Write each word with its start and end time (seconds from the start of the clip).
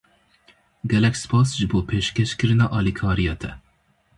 Gelek 0.93 1.15
spas 1.21 1.47
ji 1.57 1.65
bo 1.71 1.79
pêşkêşkirina 1.89 2.65
alîkariya 2.77 3.35
te! 3.41 3.51